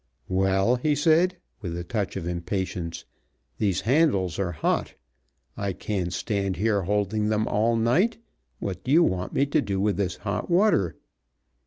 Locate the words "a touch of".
1.77-2.25